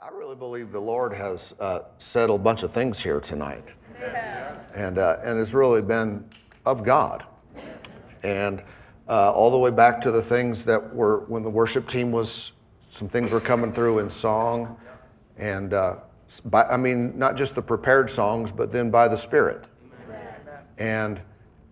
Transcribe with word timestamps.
I 0.00 0.10
really 0.10 0.36
believe 0.36 0.70
the 0.70 0.80
Lord 0.80 1.12
has 1.12 1.54
uh, 1.58 1.80
said 1.98 2.30
a 2.30 2.38
bunch 2.38 2.62
of 2.62 2.70
things 2.70 3.00
here 3.00 3.18
tonight. 3.18 3.64
And, 4.76 4.96
uh, 4.96 5.16
and 5.24 5.40
it's 5.40 5.52
really 5.52 5.82
been 5.82 6.24
of 6.64 6.84
God. 6.84 7.24
And 8.22 8.62
uh, 9.08 9.32
all 9.32 9.50
the 9.50 9.58
way 9.58 9.72
back 9.72 10.00
to 10.02 10.12
the 10.12 10.22
things 10.22 10.64
that 10.66 10.94
were 10.94 11.24
when 11.26 11.42
the 11.42 11.50
worship 11.50 11.88
team 11.88 12.12
was, 12.12 12.52
some 12.78 13.08
things 13.08 13.32
were 13.32 13.40
coming 13.40 13.72
through 13.72 13.98
in 13.98 14.08
song. 14.08 14.78
And 15.36 15.74
uh, 15.74 15.96
by, 16.44 16.62
I 16.64 16.76
mean, 16.76 17.18
not 17.18 17.36
just 17.36 17.56
the 17.56 17.62
prepared 17.62 18.08
songs, 18.08 18.52
but 18.52 18.70
then 18.70 18.92
by 18.92 19.08
the 19.08 19.16
Spirit. 19.16 19.66
And, 20.78 21.20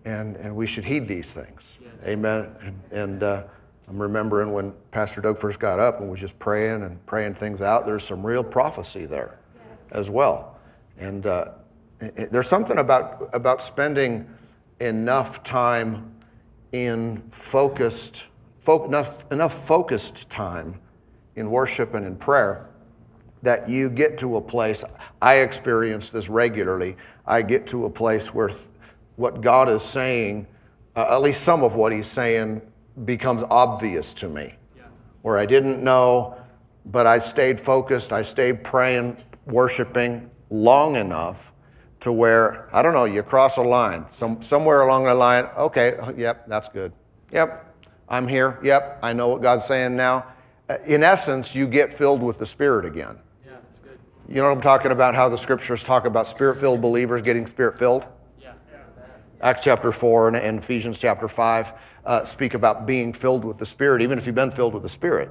and, 0.05 0.35
and 0.37 0.57
we 0.57 0.67
should 0.67 0.85
heed 0.85 1.07
these 1.07 1.33
things. 1.33 1.79
Amen. 2.05 2.51
And, 2.61 2.81
and 2.91 3.23
uh, 3.23 3.45
I'm 3.89 4.00
remembering 4.00 4.53
when 4.53 4.73
Pastor 4.91 5.21
Doug 5.21 5.39
first 5.39 5.61
got 5.61 5.79
up 5.79 6.00
and 6.00 6.11
was 6.11 6.21
just 6.21 6.39
praying 6.39 6.82
and 6.82 7.05
praying 7.07 7.34
things 7.34 7.62
out. 7.62 7.87
There's 7.87 8.05
some 8.05 8.27
real 8.27 8.43
prophecy 8.43 9.07
there 9.07 9.39
as 9.92 10.11
well. 10.11 10.59
And 10.98 11.27
uh, 11.27 11.52
it, 12.01 12.33
there's 12.33 12.48
something 12.48 12.78
about, 12.78 13.28
about 13.33 13.62
spending 13.62 14.28
enough 14.80 15.42
time 15.45 16.12
in 16.73 17.23
focused, 17.30 18.27
fo- 18.59 18.84
enough, 18.87 19.30
enough 19.30 19.66
focused 19.66 20.30
time 20.30 20.80
in 21.37 21.50
worship 21.50 21.95
and 21.95 22.05
in 22.05 22.16
prayer 22.16 22.69
that 23.42 23.69
you 23.69 23.89
get 23.89 24.19
to 24.19 24.37
a 24.37 24.41
place. 24.41 24.84
I 25.23 25.37
experience 25.37 26.11
this 26.11 26.28
regularly. 26.28 26.97
I 27.25 27.42
get 27.42 27.66
to 27.69 27.84
a 27.84 27.91
place 27.91 28.34
where 28.34 28.48
th- 28.48 28.62
what 29.14 29.41
God 29.41 29.69
is 29.69 29.83
saying, 29.83 30.47
uh, 30.97 31.06
at 31.11 31.23
least 31.23 31.42
some 31.42 31.62
of 31.62 31.77
what 31.77 31.92
He's 31.92 32.09
saying, 32.09 32.61
becomes 33.05 33.42
obvious 33.50 34.12
to 34.14 34.28
me. 34.28 34.55
Where 35.23 35.38
I 35.38 35.46
didn't 35.46 35.82
know, 35.82 36.36
but 36.84 37.06
I 37.06 37.19
stayed 37.19 37.60
focused, 37.60 38.12
I 38.12 38.22
stayed 38.22 38.62
praying, 38.62 39.16
worshiping 39.46 40.30
long 40.50 40.95
enough 40.96 41.52
to 42.00 42.12
where, 42.12 42.69
I 42.75 42.83
don't 42.83 42.94
know, 42.94 43.06
you 43.06 43.22
cross 43.22 43.56
a 43.56 43.62
line, 43.62 44.08
some, 44.08 44.41
somewhere 44.41 44.83
along 44.83 45.05
the 45.05 45.14
line, 45.14 45.47
okay, 45.56 45.98
yep, 46.16 46.47
that's 46.47 46.69
good. 46.69 46.92
Yep, 47.33 47.75
I'm 48.08 48.28
here. 48.28 48.61
Yep, 48.62 49.00
I 49.03 49.12
know 49.12 49.28
what 49.28 49.42
God's 49.42 49.64
saying 49.64 49.97
now. 49.97 50.27
Uh, 50.69 50.78
in 50.86 51.03
essence, 51.03 51.55
you 51.55 51.66
get 51.66 51.92
filled 51.92 52.22
with 52.22 52.38
the 52.38 52.47
Spirit 52.47 52.84
again. 52.84 53.19
Yeah, 53.44 53.53
that's 53.62 53.81
good. 53.81 53.98
You 54.28 54.36
know 54.36 54.48
what 54.48 54.56
I'm 54.56 54.60
talking 54.60 54.92
about? 54.92 55.14
How 55.14 55.28
the 55.28 55.38
scriptures 55.38 55.83
talk 55.83 56.05
about 56.05 56.27
spirit 56.27 56.58
filled 56.58 56.81
believers 56.81 57.22
getting 57.22 57.47
spirit 57.47 57.78
filled? 57.78 58.06
Acts 59.41 59.62
chapter 59.65 59.92
4 59.92 60.29
and, 60.29 60.37
and 60.37 60.59
Ephesians 60.59 60.98
chapter 60.98 61.29
5 61.29 61.73
uh, 62.05 62.25
speak 62.25 62.55
about 62.55 62.87
being 62.87 63.12
filled 63.12 63.45
with 63.45 63.59
the 63.59 63.67
Spirit, 63.67 64.03
even 64.03 64.19
if 64.19 64.27
you've 64.27 64.34
been 64.34 64.51
filled 64.51 64.75
with 64.75 64.83
the 64.83 64.89
Spirit. 64.89 65.31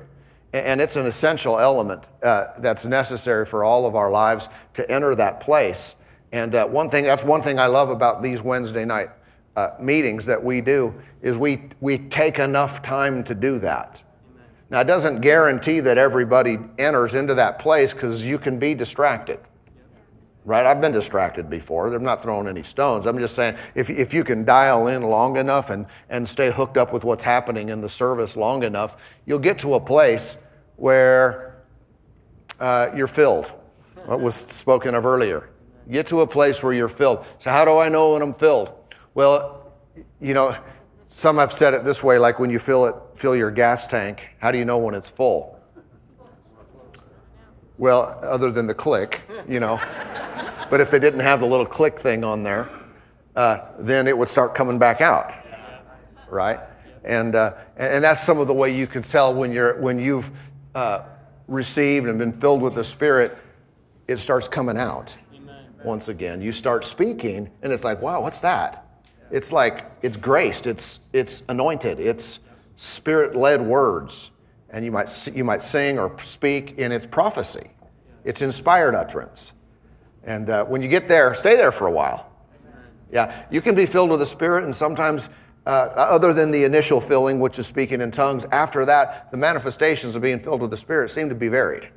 And, 0.54 0.66
and 0.66 0.82
it's 0.82 0.96
an 0.96 1.06
essential 1.06 1.60
element 1.60 2.08
uh, 2.22 2.48
that's 2.60 2.86
necessary 2.86 3.46
for 3.46 3.64
all 3.64 3.86
of 3.86 3.96
our 3.96 4.12
lives 4.12 4.50
to 4.74 4.90
enter 4.92 5.16
that 5.16 5.40
place. 5.40 5.96
And 6.32 6.54
uh, 6.54 6.68
one 6.68 6.90
thing, 6.90 7.06
that's 7.06 7.24
one 7.24 7.42
thing 7.42 7.60
I 7.60 7.68
love 7.68 7.90
about 7.90 8.22
these 8.22 8.44
Wednesday 8.44 8.86
night 8.86 9.10
uh, 9.56 9.70
meetings 9.80 10.26
that 10.26 10.44
we 10.44 10.62
do, 10.62 10.94
is 11.22 11.38
we, 11.38 11.70
we 11.80 11.98
take 11.98 12.40
enough 12.40 12.82
time 12.82 13.24
to 13.24 13.34
do 13.34 13.58
that. 13.60 14.04
Now, 14.70 14.82
it 14.82 14.88
doesn't 14.88 15.22
guarantee 15.22 15.80
that 15.80 15.98
everybody 15.98 16.58
enters 16.78 17.16
into 17.16 17.36
that 17.36 17.58
place 17.60 17.94
because 17.94 18.26
you 18.26 18.38
can 18.38 18.60
be 18.60 18.76
distracted 18.76 19.40
right? 20.46 20.66
I've 20.66 20.80
been 20.80 20.92
distracted 20.92 21.50
before. 21.50 21.94
I'm 21.94 22.04
not 22.04 22.22
throwing 22.22 22.48
any 22.48 22.64
stones. 22.64 23.08
I'm 23.08 23.18
just 23.18 23.36
saying 23.36 23.58
if, 23.74 23.90
if 23.90 24.14
you 24.14 24.24
can 24.24 24.46
dial 24.46 24.88
in 24.88 25.02
long 25.02 25.38
enough 25.38 25.72
and, 25.72 25.88
and 26.10 26.30
stay 26.30 26.52
hooked 26.52 26.78
up 26.78 26.94
with 26.94 27.04
what's 27.04 27.24
happening 27.24 27.70
in 27.70 27.82
the 27.82 27.90
service 27.90 28.38
long 28.38 28.64
enough, 28.64 28.96
you'll 29.26 29.40
get 29.40 29.58
to 29.60 29.74
a 29.74 29.80
place 29.80 30.46
where 30.78 31.64
uh, 32.60 32.90
you're 32.96 33.08
filled. 33.08 33.48
What 34.06 34.22
was 34.22 34.36
spoken 34.36 34.94
of 34.94 35.06
earlier. 35.06 35.50
Get 35.90 36.08
to 36.08 36.22
a 36.22 36.28
place 36.28 36.62
where 36.62 36.74
you're 36.74 36.90
filled. 36.90 37.26
So, 37.40 37.50
how 37.50 37.66
do 37.66 37.78
I 37.80 37.90
know 37.90 38.14
when 38.14 38.22
I'm 38.22 38.34
filled? 38.34 38.72
Well, 39.16 39.74
you 40.20 40.34
know, 40.34 40.56
some 41.08 41.38
have 41.38 41.52
said 41.52 41.74
it 41.74 41.84
this 41.84 42.04
way 42.04 42.20
like 42.20 42.40
when 42.40 42.50
you 42.50 42.60
fill 42.60 42.86
it, 42.86 42.96
fill 43.16 43.36
your 43.36 43.52
gas 43.52 43.88
tank, 43.88 44.30
how 44.40 44.52
do 44.52 44.58
you 44.58 44.66
know 44.66 44.78
when 44.78 44.94
it's 44.94 45.10
full? 45.10 45.60
Well, 47.78 48.20
other 48.24 48.52
than 48.52 48.68
the 48.68 48.74
click, 48.74 49.24
you 49.48 49.60
know. 49.60 49.80
But 50.70 50.82
if 50.82 50.90
they 50.90 51.00
didn't 51.00 51.20
have 51.22 51.40
the 51.40 51.46
little 51.46 51.66
click 51.66 52.00
thing 52.00 52.24
on 52.24 52.44
there, 52.44 52.70
uh, 53.36 53.60
then 53.80 54.08
it 54.08 54.18
would 54.18 54.28
start 54.28 54.56
coming 54.56 54.80
back 54.80 55.02
out, 55.02 55.32
right? 56.30 56.60
And, 57.04 57.36
uh, 57.36 57.54
and 57.78 58.04
that's 58.04 58.22
some 58.22 58.40
of 58.40 58.48
the 58.48 58.54
way 58.54 58.76
you 58.76 58.88
can 58.88 59.04
tell 59.04 59.34
when, 59.34 59.52
you're, 59.52 59.80
when 59.80 60.00
you've 60.00 60.32
uh, 60.74 61.04
received 61.48 62.08
and 62.08 62.18
been 62.18 62.34
filled 62.34 62.62
with 62.62 62.76
the 62.76 62.84
Spirit, 62.84 63.38
it 64.08 64.18
starts 64.18 64.48
coming 64.48 64.78
out 64.78 65.16
once 65.84 66.10
again. 66.10 66.42
You 66.42 66.52
start 66.52 66.84
speaking, 66.84 67.52
and 67.62 67.72
it's 67.72 67.84
like, 67.84 68.02
wow, 68.02 68.22
what's 68.22 68.40
that? 68.42 68.86
It's 69.32 69.52
like, 69.52 69.86
it's 70.02 70.18
graced, 70.18 70.68
it's, 70.68 71.02
it's 71.14 71.44
anointed, 71.50 72.00
it's 72.00 72.40
spirit 72.76 73.36
led 73.36 73.62
words. 73.62 74.32
And 74.70 74.84
you 74.84 74.92
might, 74.92 75.10
you 75.34 75.44
might 75.44 75.62
sing 75.62 75.98
or 75.98 76.18
speak 76.20 76.78
in 76.78 76.92
its 76.92 77.06
prophecy, 77.06 77.72
it's 78.24 78.42
inspired 78.42 78.96
utterance. 78.96 79.54
And 80.26 80.50
uh, 80.50 80.66
when 80.66 80.82
you 80.82 80.88
get 80.88 81.08
there, 81.08 81.34
stay 81.34 81.56
there 81.56 81.72
for 81.72 81.88
a 81.88 81.92
while. 81.92 82.32
Yeah, 83.12 83.46
you 83.50 83.62
can 83.62 83.76
be 83.76 83.86
filled 83.86 84.10
with 84.10 84.20
the 84.20 84.26
Spirit, 84.26 84.66
and 84.66 84.76
sometimes, 84.76 85.30
uh, 85.66 85.70
other 85.96 86.34
than 86.34 86.52
the 86.52 86.64
initial 86.64 87.00
filling, 87.00 87.40
which 87.40 87.60
is 87.60 87.68
speaking 87.68 88.02
in 88.02 88.12
tongues, 88.12 88.46
after 88.52 88.84
that, 88.86 89.32
the 89.32 89.38
manifestations 89.38 90.16
of 90.16 90.22
being 90.22 90.40
filled 90.40 90.62
with 90.62 90.72
the 90.72 90.78
Spirit 90.78 91.12
seem 91.12 91.30
to 91.30 91.36
be 91.36 91.48
varied. 91.48 91.90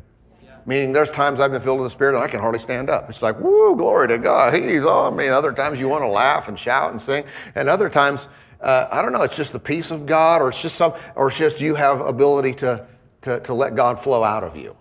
Meaning, 0.67 0.93
there's 0.93 1.11
times 1.11 1.41
I've 1.41 1.50
been 1.50 1.62
filled 1.62 1.78
with 1.78 1.87
the 1.87 1.91
Spirit 1.91 2.15
and 2.15 2.22
I 2.22 2.28
can 2.28 2.41
hardly 2.41 2.59
stand 2.59 2.91
up. 2.91 3.09
It's 3.09 3.22
like, 3.22 3.41
woo, 3.41 3.75
glory 3.75 4.06
to 4.09 4.19
God, 4.19 4.53
He's 4.53 4.84
on 4.84 5.17
me. 5.17 5.25
And 5.25 5.34
Other 5.34 5.53
times 5.53 5.81
you 5.81 5.88
want 5.88 6.03
to 6.03 6.09
laugh 6.09 6.47
and 6.49 6.59
shout 6.59 6.91
and 6.91 7.00
sing, 7.00 7.25
and 7.55 7.71
other 7.71 7.88
times, 7.88 8.28
uh, 8.61 8.87
I 8.93 9.00
don't 9.00 9.12
know, 9.12 9.22
it's 9.22 9.37
just 9.37 9.53
the 9.53 9.59
peace 9.59 9.91
of 9.91 10.05
God, 10.05 10.43
or 10.43 10.50
it's 10.50 10.61
just 10.61 10.77
some, 10.77 10.93
or 11.17 11.28
it's 11.28 11.38
just 11.38 11.61
you 11.61 11.75
have 11.75 12.00
ability 12.03 12.53
to, 12.55 12.87
to, 13.22 13.41
to 13.41 13.55
let 13.55 13.77
God 13.77 13.99
flow 13.99 14.22
out 14.22 14.44
of 14.44 14.56
you. 14.56 14.77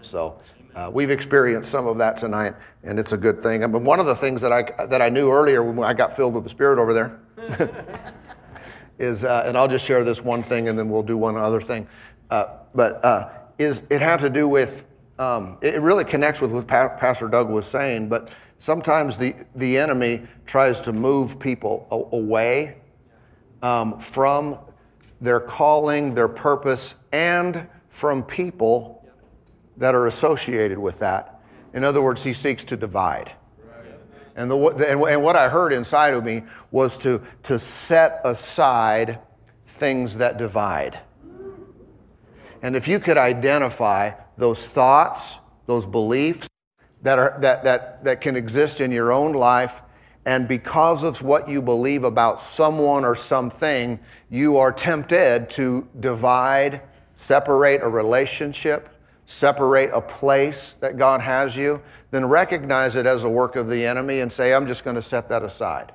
So, 0.00 0.40
uh, 0.74 0.90
we've 0.92 1.10
experienced 1.10 1.70
some 1.70 1.86
of 1.86 1.98
that 1.98 2.16
tonight, 2.16 2.54
and 2.82 2.98
it's 2.98 3.12
a 3.12 3.16
good 3.16 3.42
thing. 3.42 3.62
I 3.62 3.66
mean, 3.66 3.84
one 3.84 4.00
of 4.00 4.06
the 4.06 4.14
things 4.14 4.40
that 4.40 4.52
I, 4.52 4.62
that 4.86 5.02
I 5.02 5.08
knew 5.08 5.30
earlier 5.30 5.62
when 5.62 5.86
I 5.86 5.92
got 5.92 6.14
filled 6.14 6.34
with 6.34 6.44
the 6.44 6.48
Spirit 6.48 6.78
over 6.78 6.92
there 6.94 7.20
is, 8.98 9.24
uh, 9.24 9.44
and 9.46 9.56
I'll 9.56 9.68
just 9.68 9.86
share 9.86 10.02
this 10.04 10.22
one 10.22 10.42
thing 10.42 10.68
and 10.68 10.78
then 10.78 10.88
we'll 10.88 11.02
do 11.02 11.16
one 11.16 11.36
other 11.36 11.60
thing, 11.60 11.86
uh, 12.30 12.58
but 12.74 13.04
uh, 13.04 13.30
is 13.58 13.86
it 13.90 14.00
had 14.00 14.20
to 14.20 14.30
do 14.30 14.48
with, 14.48 14.84
um, 15.18 15.58
it 15.60 15.80
really 15.82 16.04
connects 16.04 16.40
with 16.40 16.52
what 16.52 16.66
pa- 16.66 16.96
Pastor 16.96 17.28
Doug 17.28 17.50
was 17.50 17.66
saying, 17.66 18.08
but 18.08 18.34
sometimes 18.56 19.18
the, 19.18 19.34
the 19.54 19.76
enemy 19.76 20.26
tries 20.46 20.80
to 20.82 20.92
move 20.92 21.38
people 21.38 21.86
a- 21.90 22.16
away 22.16 22.76
um, 23.62 23.98
from 24.00 24.58
their 25.20 25.38
calling, 25.38 26.14
their 26.14 26.28
purpose, 26.28 27.02
and 27.12 27.66
from 27.90 28.22
people 28.22 29.01
that 29.76 29.94
are 29.94 30.06
associated 30.06 30.78
with 30.78 30.98
that. 30.98 31.40
In 31.72 31.84
other 31.84 32.02
words, 32.02 32.24
he 32.24 32.32
seeks 32.32 32.64
to 32.64 32.76
divide. 32.76 33.32
And, 34.34 34.50
the, 34.50 34.56
and, 34.88 35.22
what 35.22 35.36
I 35.36 35.48
heard 35.50 35.72
inside 35.72 36.14
of 36.14 36.24
me 36.24 36.42
was 36.70 36.96
to, 36.98 37.20
to 37.42 37.58
set 37.58 38.20
aside 38.24 39.18
things 39.66 40.16
that 40.18 40.38
divide. 40.38 41.00
And 42.62 42.76
if 42.76 42.88
you 42.88 42.98
could 42.98 43.18
identify 43.18 44.12
those 44.38 44.68
thoughts, 44.70 45.38
those 45.66 45.86
beliefs 45.86 46.48
that, 47.02 47.18
are, 47.18 47.36
that, 47.40 47.64
that, 47.64 48.04
that 48.04 48.20
can 48.20 48.36
exist 48.36 48.80
in 48.80 48.90
your 48.90 49.12
own 49.12 49.32
life, 49.32 49.82
and 50.24 50.46
because 50.46 51.02
of 51.02 51.22
what 51.22 51.48
you 51.48 51.60
believe 51.60 52.04
about 52.04 52.38
someone 52.38 53.04
or 53.04 53.16
something, 53.16 53.98
you 54.30 54.56
are 54.56 54.72
tempted 54.72 55.50
to 55.50 55.88
divide, 55.98 56.80
separate 57.12 57.82
a 57.82 57.88
relationship, 57.88 58.88
separate 59.24 59.90
a 59.92 60.00
place 60.00 60.74
that 60.74 60.96
God 60.96 61.20
has 61.20 61.56
you, 61.56 61.82
then 62.10 62.26
recognize 62.26 62.96
it 62.96 63.06
as 63.06 63.24
a 63.24 63.28
work 63.28 63.56
of 63.56 63.68
the 63.68 63.86
enemy 63.86 64.20
and 64.20 64.30
say, 64.30 64.54
I'm 64.54 64.66
just 64.66 64.84
going 64.84 64.96
to 64.96 65.02
set 65.02 65.28
that 65.28 65.42
aside. 65.42 65.92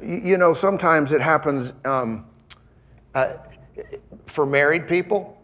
You 0.00 0.38
know, 0.38 0.54
sometimes 0.54 1.12
it 1.12 1.20
happens 1.20 1.74
um, 1.84 2.26
uh, 3.14 3.34
for 4.26 4.46
married 4.46 4.86
people. 4.86 5.34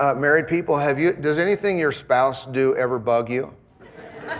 Uh, 0.00 0.14
married 0.14 0.48
people, 0.48 0.78
have 0.78 0.98
you? 0.98 1.12
Does 1.12 1.38
anything 1.38 1.78
your 1.78 1.92
spouse 1.92 2.46
do 2.46 2.74
ever 2.74 2.98
bug 2.98 3.30
you? 3.30 3.54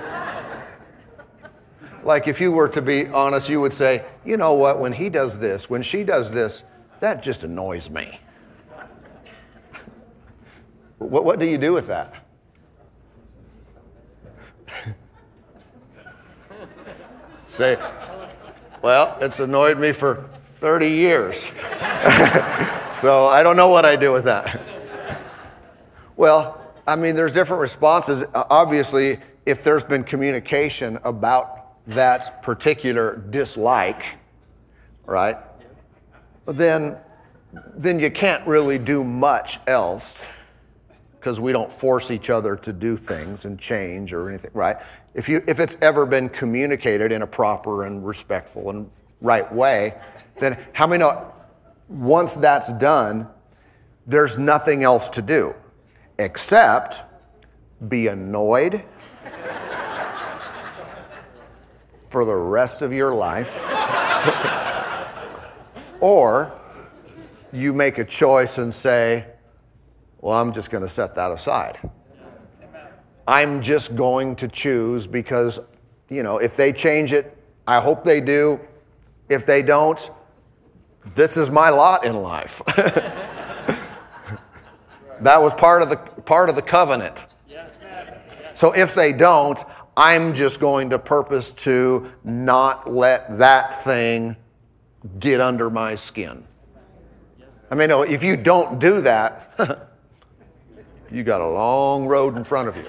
like 2.03 2.27
if 2.27 2.41
you 2.41 2.51
were 2.51 2.69
to 2.69 2.81
be 2.81 3.07
honest, 3.09 3.49
you 3.49 3.61
would 3.61 3.75
say, 3.75 4.05
you 4.25 4.37
know 4.37 4.55
what? 4.55 4.81
When 4.81 4.95
he 4.95 5.11
does 5.11 5.41
this, 5.41 5.69
when 5.69 5.83
she 5.83 6.03
does 6.03 6.33
this, 6.33 6.65
that 7.01 7.23
just 7.23 7.45
annoys 7.45 7.91
me. 7.91 8.21
What, 10.99 11.25
what 11.25 11.39
do 11.39 11.47
you 11.47 11.59
do 11.59 11.73
with 11.73 11.87
that? 11.89 12.15
Say, 17.47 17.77
well, 18.83 19.17
it's 19.21 19.41
annoyed 19.41 19.79
me 19.79 19.93
for 19.93 20.29
30 20.57 20.89
years. 20.89 21.43
so 22.95 23.27
I 23.27 23.43
don't 23.43 23.57
know 23.57 23.69
what 23.69 23.85
I 23.85 23.97
do 23.97 24.13
with 24.13 24.25
that. 24.25 24.61
well, 26.17 26.61
I 26.87 26.97
mean, 26.97 27.15
there's 27.15 27.33
different 27.33 27.61
responses. 27.61 28.25
Obviously, 28.35 29.19
if 29.47 29.65
there's 29.65 29.85
been 29.85 30.05
communication 30.05 30.99
about 31.05 31.85
that 31.87 32.43
particular 32.43 33.17
dislike, 33.31 34.19
right? 35.05 35.37
Then, 36.47 36.97
then 37.75 37.99
you 37.99 38.11
can't 38.11 38.47
really 38.47 38.79
do 38.79 39.05
much 39.05 39.59
else 39.67 40.33
because 41.25 41.41
we 41.41 41.53
don't 41.53 41.73
force 41.73 42.11
each 42.11 42.29
other 42.29 42.55
to 42.55 42.71
do 42.71 42.99
things 42.99 43.47
and 43.47 43.59
change 43.59 44.13
or 44.13 44.29
anything, 44.29 44.51
right? 44.53 44.77
If, 45.15 45.27
you, 45.27 45.43
if 45.49 45.59
it's 45.59 45.79
ever 45.81 46.05
been 46.05 46.29
communicated 46.29 47.13
in 47.13 47.23
a 47.23 47.27
proper 47.27 47.87
and 47.87 48.07
respectful 48.07 48.69
and 48.69 48.91
right 49.23 49.51
way, 49.51 49.95
then 50.39 50.63
how 50.75 50.87
many 50.87 51.01
know 51.01 51.35
once 51.89 52.35
that's 52.35 52.71
done, 52.75 53.27
there's 54.07 54.37
nothing 54.37 54.83
else 54.83 55.09
to 55.09 55.23
do 55.23 55.55
except 56.19 57.05
be 57.89 58.09
annoyed 58.09 58.85
for 62.11 62.27
the 62.27 62.37
rest 62.37 62.83
of 62.83 62.93
your 62.93 63.15
life, 63.15 63.63
or 66.01 66.53
you 67.51 67.73
make 67.73 67.97
a 67.97 68.05
choice 68.05 68.59
and 68.59 68.75
say, 68.75 69.25
Well, 70.25 70.41
I'm 70.41 70.53
just 70.55 70.71
going 70.71 70.81
to 70.81 70.89
set 70.89 71.15
that 71.17 71.31
aside. 71.31 71.79
I'm 73.29 73.61
just 73.61 73.95
going 73.95 74.37
to 74.37 74.49
choose 74.49 75.07
because, 75.07 75.69
you 76.09 76.23
know, 76.23 76.39
if 76.39 76.57
they 76.57 76.73
change 76.73 77.13
it, 77.13 77.37
I 77.67 77.79
hope 77.79 78.05
they 78.05 78.23
do. 78.23 78.59
If 79.29 79.45
they 79.45 79.61
don't, 79.61 80.11
this 81.15 81.37
is 81.37 81.51
my 81.51 81.69
lot 81.69 82.07
in 82.07 82.23
life. 82.23 82.63
that 85.21 85.43
was 85.43 85.55
part 85.55 85.83
of 85.83 85.91
the 85.91 85.99
part 86.23 86.49
of 86.49 86.57
the 86.57 86.63
covenant. 86.63 87.27
So 88.55 88.73
if 88.73 88.95
they 88.95 89.13
don't, 89.13 89.63
I'm 89.95 90.33
just 90.33 90.59
going 90.59 90.89
to 90.89 90.99
purpose 90.99 91.53
to 91.65 92.11
not 92.25 92.91
let 92.91 93.37
that 93.37 93.85
thing 93.85 94.37
get 95.19 95.43
under 95.43 95.69
my 95.69 95.97
skin. 95.97 96.45
I 97.71 97.75
mean, 97.75 97.91
if 97.91 98.25
you 98.25 98.39
don't 98.39 98.79
do 98.79 99.03
that, 99.03 99.91
you 101.15 101.23
got 101.23 101.41
a 101.41 101.49
long 101.49 102.07
road 102.07 102.37
in 102.37 102.45
front 102.45 102.69
of 102.69 102.77
you. 102.77 102.85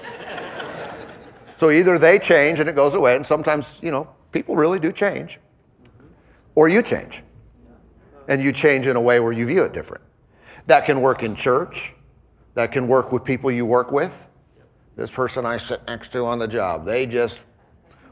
So 1.54 1.70
either 1.70 1.98
they 1.98 2.18
change 2.18 2.60
and 2.60 2.68
it 2.68 2.76
goes 2.76 2.94
away, 2.94 3.16
and 3.16 3.24
sometimes, 3.24 3.80
you 3.82 3.90
know, 3.90 4.08
people 4.32 4.56
really 4.56 4.78
do 4.78 4.92
change, 4.92 5.38
or 6.54 6.68
you 6.68 6.82
change. 6.82 7.22
And 8.28 8.42
you 8.42 8.52
change 8.52 8.88
in 8.88 8.96
a 8.96 9.00
way 9.00 9.20
where 9.20 9.32
you 9.32 9.46
view 9.46 9.62
it 9.62 9.72
different. 9.72 10.02
That 10.66 10.84
can 10.84 11.00
work 11.00 11.22
in 11.22 11.36
church, 11.36 11.94
that 12.54 12.72
can 12.72 12.88
work 12.88 13.12
with 13.12 13.24
people 13.24 13.50
you 13.52 13.64
work 13.64 13.92
with. 13.92 14.28
This 14.96 15.10
person 15.10 15.46
I 15.46 15.58
sit 15.58 15.86
next 15.86 16.10
to 16.12 16.26
on 16.26 16.38
the 16.38 16.48
job, 16.48 16.84
they 16.84 17.06
just 17.06 17.42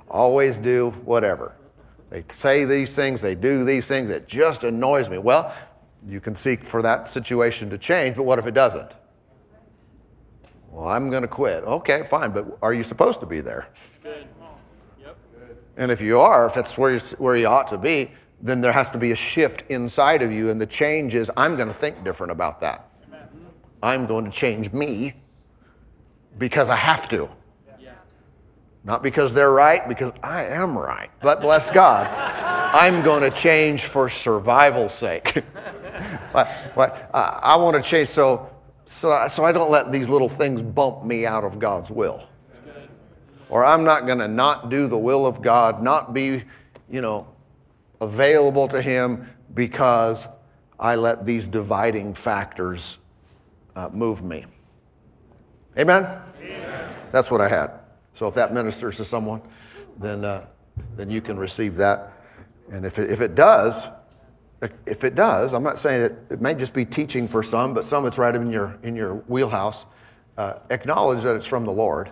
always 0.08 0.58
do 0.58 0.90
whatever. 1.04 1.56
They 2.10 2.24
say 2.28 2.64
these 2.64 2.94
things, 2.94 3.20
they 3.20 3.34
do 3.34 3.64
these 3.64 3.88
things, 3.88 4.08
it 4.10 4.28
just 4.28 4.62
annoys 4.62 5.10
me. 5.10 5.18
Well, 5.18 5.52
you 6.06 6.20
can 6.20 6.34
seek 6.34 6.60
for 6.60 6.80
that 6.82 7.08
situation 7.08 7.68
to 7.70 7.78
change, 7.78 8.16
but 8.16 8.22
what 8.22 8.38
if 8.38 8.46
it 8.46 8.54
doesn't? 8.54 8.96
Well, 10.74 10.88
I'm 10.88 11.08
going 11.08 11.22
to 11.22 11.28
quit. 11.28 11.62
Okay, 11.62 12.02
fine, 12.10 12.32
but 12.32 12.58
are 12.60 12.74
you 12.74 12.82
supposed 12.82 13.20
to 13.20 13.26
be 13.26 13.40
there? 13.40 13.68
Good. 14.02 14.26
Yep. 15.00 15.16
And 15.76 15.92
if 15.92 16.02
you 16.02 16.18
are, 16.18 16.48
if 16.48 16.54
that's 16.54 16.76
where 16.76 16.92
you, 16.92 16.98
where 17.18 17.36
you 17.36 17.46
ought 17.46 17.68
to 17.68 17.78
be, 17.78 18.10
then 18.42 18.60
there 18.60 18.72
has 18.72 18.90
to 18.90 18.98
be 18.98 19.12
a 19.12 19.16
shift 19.16 19.62
inside 19.68 20.20
of 20.20 20.32
you, 20.32 20.50
and 20.50 20.60
the 20.60 20.66
change 20.66 21.14
is 21.14 21.30
I'm 21.36 21.54
going 21.54 21.68
to 21.68 21.74
think 21.74 22.02
different 22.02 22.32
about 22.32 22.60
that. 22.62 22.90
I'm 23.84 24.06
going 24.06 24.24
to 24.24 24.32
change 24.32 24.72
me 24.72 25.12
because 26.38 26.70
I 26.70 26.76
have 26.76 27.06
to. 27.08 27.28
Yeah. 27.78 27.92
Not 28.82 29.04
because 29.04 29.32
they're 29.32 29.52
right, 29.52 29.88
because 29.88 30.10
I 30.24 30.42
am 30.46 30.76
right. 30.76 31.10
But 31.22 31.40
bless 31.40 31.70
God, 31.70 32.06
I'm 32.74 33.00
going 33.04 33.22
to 33.22 33.30
change 33.30 33.84
for 33.84 34.08
survival's 34.08 34.92
sake. 34.92 35.44
but, 36.32 36.48
but 36.74 37.10
uh, 37.14 37.38
I 37.42 37.56
want 37.56 37.76
to 37.76 37.82
change 37.88 38.08
so, 38.08 38.50
so, 38.84 39.26
so 39.28 39.44
I 39.44 39.52
don't 39.52 39.70
let 39.70 39.92
these 39.92 40.08
little 40.08 40.28
things 40.28 40.60
bump 40.62 41.04
me 41.04 41.26
out 41.26 41.44
of 41.44 41.58
God's 41.58 41.90
will. 41.90 42.28
Or 43.48 43.64
I'm 43.64 43.84
not 43.84 44.06
going 44.06 44.18
to 44.18 44.28
not 44.28 44.68
do 44.68 44.86
the 44.86 44.98
will 44.98 45.26
of 45.26 45.40
God, 45.40 45.82
not 45.82 46.12
be, 46.12 46.44
you 46.90 47.00
know, 47.00 47.28
available 48.00 48.68
to 48.68 48.82
Him 48.82 49.28
because 49.54 50.26
I 50.78 50.96
let 50.96 51.24
these 51.24 51.46
dividing 51.46 52.14
factors 52.14 52.98
uh, 53.76 53.90
move 53.92 54.22
me. 54.22 54.44
Amen? 55.78 56.04
Amen? 56.40 56.94
That's 57.12 57.30
what 57.30 57.40
I 57.40 57.48
had. 57.48 57.70
So 58.12 58.26
if 58.26 58.34
that 58.34 58.52
ministers 58.52 58.96
to 58.98 59.04
someone, 59.04 59.42
then, 59.98 60.24
uh, 60.24 60.46
then 60.96 61.10
you 61.10 61.20
can 61.20 61.36
receive 61.36 61.76
that. 61.76 62.12
And 62.70 62.84
if 62.84 62.98
it, 62.98 63.10
if 63.10 63.20
it 63.20 63.34
does, 63.34 63.88
if 64.86 65.04
it 65.04 65.14
does, 65.14 65.54
I'm 65.54 65.62
not 65.62 65.78
saying 65.78 66.02
it, 66.02 66.18
it 66.30 66.40
may 66.40 66.54
just 66.54 66.74
be 66.74 66.84
teaching 66.84 67.28
for 67.28 67.42
some, 67.42 67.74
but 67.74 67.84
some 67.84 68.06
it's 68.06 68.18
right 68.18 68.34
in 68.34 68.50
your, 68.50 68.78
in 68.82 68.96
your 68.96 69.14
wheelhouse. 69.28 69.86
Uh, 70.36 70.54
acknowledge 70.70 71.22
that 71.22 71.36
it's 71.36 71.46
from 71.46 71.64
the 71.64 71.72
Lord 71.72 72.10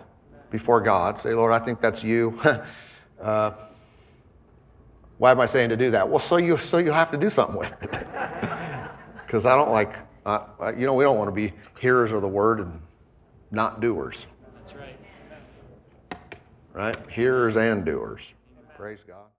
before 0.49 0.81
God. 0.81 1.19
Say, 1.19 1.33
Lord, 1.33 1.51
I 1.51 1.59
think 1.59 1.81
that's 1.81 2.03
you. 2.03 2.39
uh, 3.21 3.51
why 5.17 5.31
am 5.31 5.39
I 5.39 5.45
saying 5.45 5.69
to 5.69 5.77
do 5.77 5.91
that? 5.91 6.07
Well, 6.07 6.19
so 6.19 6.37
you, 6.37 6.57
so 6.57 6.77
you 6.77 6.91
have 6.91 7.11
to 7.11 7.17
do 7.17 7.29
something 7.29 7.57
with 7.57 7.83
it. 7.83 8.07
Because 9.25 9.47
I 9.47 9.55
don't 9.55 9.71
like, 9.71 9.95
uh, 10.27 10.73
you 10.77 10.85
know, 10.85 10.93
we 10.93 11.03
don't 11.03 11.17
want 11.17 11.27
to 11.27 11.33
be 11.33 11.53
hearers 11.79 12.11
of 12.11 12.21
the 12.21 12.27
word 12.27 12.59
and 12.59 12.79
not 13.49 13.81
doers. 13.81 14.27
That's 14.53 14.75
right. 14.75 14.95
Right? 16.71 17.09
Hearers 17.09 17.57
and 17.57 17.83
doers. 17.83 18.35
Praise 18.75 19.01
God. 19.01 19.32